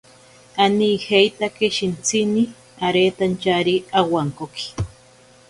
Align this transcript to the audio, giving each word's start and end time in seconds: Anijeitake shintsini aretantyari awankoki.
Anijeitake 0.63 1.67
shintsini 1.75 2.43
aretantyari 2.87 3.75
awankoki. 3.99 4.67